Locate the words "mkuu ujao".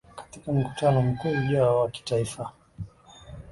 1.01-1.79